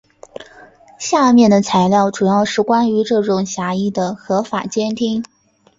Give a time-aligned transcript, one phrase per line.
[0.97, 5.23] 下面的材料主要是关于这种狭义的合法监听。